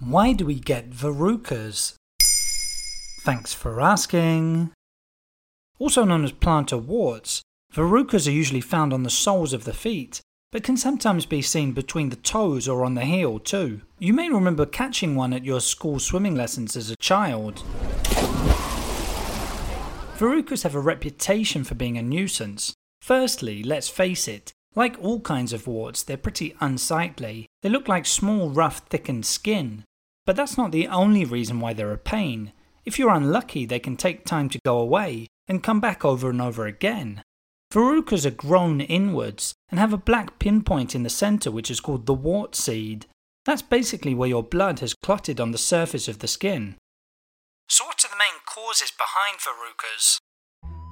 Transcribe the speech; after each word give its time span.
Why 0.00 0.32
do 0.32 0.46
we 0.46 0.60
get 0.60 0.90
verrucas? 0.90 1.94
Thanks 3.22 3.52
for 3.52 3.80
asking. 3.80 4.70
Also 5.80 6.04
known 6.04 6.22
as 6.22 6.30
plantar 6.30 6.80
warts, 6.80 7.42
verrucas 7.74 8.28
are 8.28 8.32
usually 8.32 8.60
found 8.60 8.92
on 8.92 9.02
the 9.02 9.10
soles 9.10 9.52
of 9.52 9.64
the 9.64 9.72
feet, 9.72 10.20
but 10.52 10.62
can 10.62 10.76
sometimes 10.76 11.26
be 11.26 11.42
seen 11.42 11.72
between 11.72 12.10
the 12.10 12.16
toes 12.16 12.68
or 12.68 12.84
on 12.84 12.94
the 12.94 13.04
heel 13.04 13.40
too. 13.40 13.80
You 13.98 14.12
may 14.12 14.30
remember 14.30 14.66
catching 14.66 15.16
one 15.16 15.32
at 15.32 15.44
your 15.44 15.60
school 15.60 15.98
swimming 15.98 16.36
lessons 16.36 16.76
as 16.76 16.90
a 16.90 16.96
child. 16.96 17.64
Verrucas 20.16 20.62
have 20.62 20.76
a 20.76 20.80
reputation 20.80 21.64
for 21.64 21.74
being 21.74 21.98
a 21.98 22.02
nuisance. 22.02 22.72
Firstly, 23.02 23.64
let's 23.64 23.88
face 23.88 24.28
it, 24.28 24.52
like 24.74 24.96
all 25.00 25.20
kinds 25.20 25.52
of 25.52 25.66
warts, 25.66 26.02
they're 26.02 26.16
pretty 26.16 26.54
unsightly. 26.60 27.46
They 27.62 27.68
look 27.68 27.88
like 27.88 28.06
small, 28.06 28.50
rough, 28.50 28.78
thickened 28.88 29.26
skin. 29.26 29.84
But 30.26 30.36
that's 30.36 30.58
not 30.58 30.72
the 30.72 30.88
only 30.88 31.24
reason 31.24 31.60
why 31.60 31.72
they're 31.72 31.92
a 31.92 31.98
pain. 31.98 32.52
If 32.84 32.98
you're 32.98 33.10
unlucky, 33.10 33.66
they 33.66 33.78
can 33.78 33.96
take 33.96 34.24
time 34.24 34.48
to 34.50 34.60
go 34.64 34.78
away 34.78 35.26
and 35.48 35.62
come 35.62 35.80
back 35.80 36.04
over 36.04 36.30
and 36.30 36.40
over 36.40 36.66
again. 36.66 37.22
Verrucas 37.72 38.24
are 38.24 38.30
grown 38.30 38.80
inwards 38.80 39.54
and 39.70 39.78
have 39.80 39.92
a 39.92 39.98
black 39.98 40.38
pinpoint 40.38 40.94
in 40.94 41.02
the 41.02 41.10
centre 41.10 41.50
which 41.50 41.70
is 41.70 41.80
called 41.80 42.06
the 42.06 42.14
wart 42.14 42.54
seed. 42.54 43.06
That's 43.44 43.62
basically 43.62 44.14
where 44.14 44.28
your 44.28 44.42
blood 44.42 44.80
has 44.80 44.94
clotted 45.02 45.40
on 45.40 45.52
the 45.52 45.58
surface 45.58 46.08
of 46.08 46.20
the 46.20 46.28
skin. 46.28 46.76
So, 47.68 47.84
what 47.84 48.04
are 48.04 48.08
the 48.08 48.16
main 48.16 48.40
causes 48.46 48.90
behind 48.90 49.38
verrucas? 49.40 50.18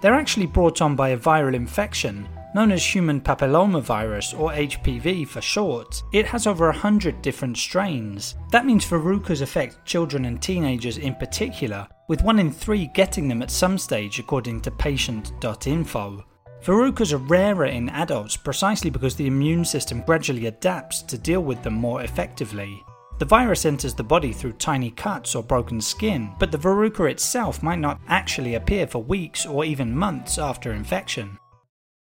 They're 0.00 0.14
actually 0.14 0.46
brought 0.46 0.80
on 0.80 0.96
by 0.96 1.10
a 1.10 1.18
viral 1.18 1.54
infection 1.54 2.28
known 2.54 2.72
as 2.72 2.84
human 2.84 3.20
papillomavirus 3.20 4.38
or 4.38 4.50
HPV 4.50 5.26
for 5.26 5.40
short. 5.40 6.02
It 6.12 6.26
has 6.26 6.46
over 6.46 6.66
100 6.66 7.22
different 7.22 7.56
strains. 7.56 8.36
That 8.50 8.66
means 8.66 8.84
verrucas 8.84 9.42
affect 9.42 9.84
children 9.84 10.24
and 10.24 10.40
teenagers 10.40 10.98
in 10.98 11.14
particular, 11.14 11.86
with 12.08 12.22
1 12.22 12.38
in 12.38 12.50
3 12.52 12.86
getting 12.94 13.28
them 13.28 13.42
at 13.42 13.50
some 13.50 13.78
stage 13.78 14.18
according 14.18 14.60
to 14.62 14.70
patient.info. 14.70 16.24
Verrucas 16.62 17.12
are 17.12 17.18
rarer 17.18 17.66
in 17.66 17.88
adults 17.88 18.36
precisely 18.36 18.88
because 18.88 19.16
the 19.16 19.26
immune 19.26 19.64
system 19.64 20.00
gradually 20.02 20.46
adapts 20.46 21.02
to 21.02 21.18
deal 21.18 21.42
with 21.42 21.62
them 21.62 21.74
more 21.74 22.02
effectively. 22.02 22.80
The 23.18 23.24
virus 23.24 23.66
enters 23.66 23.94
the 23.94 24.04
body 24.04 24.32
through 24.32 24.54
tiny 24.54 24.90
cuts 24.90 25.34
or 25.34 25.42
broken 25.42 25.80
skin, 25.80 26.32
but 26.38 26.50
the 26.50 26.58
verruca 26.58 27.10
itself 27.10 27.62
might 27.62 27.78
not 27.78 28.00
actually 28.08 28.54
appear 28.54 28.86
for 28.86 29.02
weeks 29.02 29.46
or 29.46 29.64
even 29.64 29.96
months 29.96 30.38
after 30.38 30.72
infection. 30.72 31.38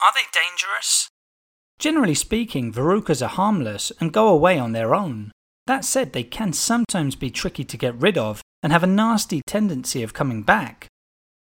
Are 0.00 0.12
they 0.14 0.26
dangerous? 0.32 1.08
Generally 1.78 2.14
speaking, 2.14 2.72
verrucas 2.72 3.22
are 3.22 3.28
harmless 3.28 3.92
and 4.00 4.12
go 4.12 4.28
away 4.28 4.58
on 4.58 4.72
their 4.72 4.94
own. 4.94 5.32
That 5.66 5.84
said, 5.84 6.12
they 6.12 6.24
can 6.24 6.52
sometimes 6.52 7.16
be 7.16 7.30
tricky 7.30 7.64
to 7.64 7.76
get 7.76 7.94
rid 8.00 8.18
of 8.18 8.42
and 8.62 8.72
have 8.72 8.82
a 8.82 8.88
nasty 8.88 9.40
tendency 9.46 10.02
of 10.02 10.14
coming 10.14 10.42
back. 10.42 10.88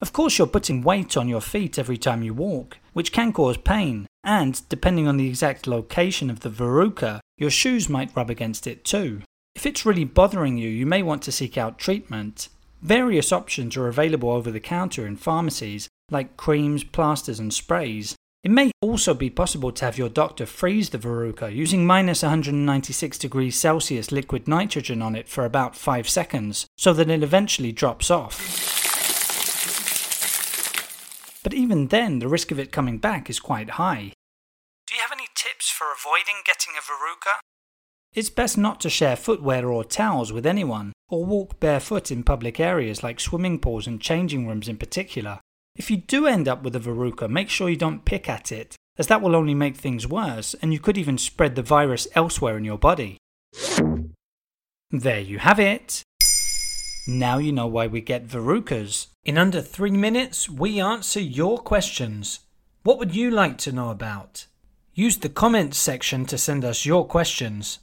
Of 0.00 0.12
course, 0.12 0.38
you're 0.38 0.46
putting 0.46 0.82
weight 0.82 1.16
on 1.16 1.28
your 1.28 1.40
feet 1.42 1.78
every 1.78 1.98
time 1.98 2.22
you 2.22 2.32
walk, 2.32 2.78
which 2.92 3.12
can 3.12 3.32
cause 3.32 3.58
pain, 3.58 4.06
and 4.24 4.66
depending 4.68 5.06
on 5.06 5.16
the 5.16 5.28
exact 5.28 5.66
location 5.66 6.30
of 6.30 6.40
the 6.40 6.50
verruca, 6.50 7.20
your 7.36 7.50
shoes 7.50 7.88
might 7.88 8.14
rub 8.16 8.30
against 8.30 8.66
it 8.66 8.84
too. 8.84 9.22
If 9.54 9.66
it's 9.66 9.84
really 9.84 10.04
bothering 10.04 10.56
you, 10.56 10.68
you 10.68 10.86
may 10.86 11.02
want 11.02 11.22
to 11.24 11.32
seek 11.32 11.58
out 11.58 11.78
treatment. 11.78 12.48
Various 12.82 13.32
options 13.32 13.76
are 13.76 13.88
available 13.88 14.30
over 14.30 14.50
the 14.50 14.60
counter 14.60 15.06
in 15.06 15.16
pharmacies, 15.16 15.88
like 16.10 16.38
creams, 16.38 16.82
plasters, 16.82 17.38
and 17.38 17.52
sprays. 17.52 18.16
It 18.42 18.50
may 18.50 18.70
also 18.80 19.12
be 19.12 19.28
possible 19.28 19.70
to 19.70 19.84
have 19.84 19.98
your 19.98 20.08
doctor 20.08 20.46
freeze 20.46 20.88
the 20.88 20.98
verruca 20.98 21.54
using 21.54 21.86
minus 21.86 22.22
196 22.22 23.18
degrees 23.18 23.58
Celsius 23.58 24.10
liquid 24.10 24.48
nitrogen 24.48 25.02
on 25.02 25.14
it 25.14 25.28
for 25.28 25.44
about 25.44 25.76
5 25.76 26.08
seconds, 26.08 26.64
so 26.78 26.94
that 26.94 27.10
it 27.10 27.22
eventually 27.22 27.70
drops 27.70 28.10
off. 28.10 28.38
But 31.42 31.52
even 31.52 31.88
then, 31.88 32.18
the 32.18 32.28
risk 32.28 32.50
of 32.50 32.58
it 32.58 32.72
coming 32.72 32.96
back 32.96 33.28
is 33.28 33.40
quite 33.40 33.70
high. 33.70 34.12
Do 34.86 34.94
you 34.94 35.02
have 35.02 35.12
any 35.12 35.28
tips 35.34 35.68
for 35.68 35.88
avoiding 35.92 36.42
getting 36.46 36.72
a 36.78 36.80
verruca? 36.80 37.40
It's 38.14 38.30
best 38.30 38.56
not 38.56 38.80
to 38.80 38.90
share 38.90 39.16
footwear 39.16 39.68
or 39.68 39.84
towels 39.84 40.32
with 40.32 40.46
anyone, 40.46 40.94
or 41.10 41.26
walk 41.26 41.60
barefoot 41.60 42.10
in 42.10 42.24
public 42.24 42.58
areas 42.58 43.02
like 43.02 43.20
swimming 43.20 43.58
pools 43.58 43.86
and 43.86 44.00
changing 44.00 44.48
rooms 44.48 44.66
in 44.66 44.78
particular. 44.78 45.40
If 45.80 45.90
you 45.90 45.96
do 45.96 46.26
end 46.26 46.46
up 46.46 46.62
with 46.62 46.76
a 46.76 46.78
verruca, 46.78 47.26
make 47.26 47.48
sure 47.48 47.70
you 47.70 47.74
don't 47.74 48.04
pick 48.04 48.28
at 48.28 48.52
it, 48.52 48.76
as 48.98 49.06
that 49.06 49.22
will 49.22 49.34
only 49.34 49.54
make 49.54 49.78
things 49.78 50.06
worse, 50.06 50.52
and 50.60 50.74
you 50.74 50.78
could 50.78 50.98
even 50.98 51.16
spread 51.16 51.54
the 51.54 51.62
virus 51.62 52.06
elsewhere 52.14 52.58
in 52.58 52.66
your 52.66 52.76
body. 52.76 53.16
There 54.90 55.20
you 55.20 55.38
have 55.38 55.58
it. 55.58 56.02
Now 57.08 57.38
you 57.38 57.50
know 57.50 57.66
why 57.66 57.86
we 57.86 58.02
get 58.02 58.28
verrucas. 58.28 59.06
In 59.24 59.38
under 59.38 59.62
three 59.62 59.92
minutes, 59.92 60.50
we 60.50 60.78
answer 60.78 61.18
your 61.18 61.56
questions. 61.56 62.40
What 62.82 62.98
would 62.98 63.16
you 63.16 63.30
like 63.30 63.56
to 63.64 63.72
know 63.72 63.88
about? 63.88 64.48
Use 64.92 65.16
the 65.16 65.30
comments 65.30 65.78
section 65.78 66.26
to 66.26 66.36
send 66.36 66.62
us 66.62 66.84
your 66.84 67.06
questions. 67.06 67.78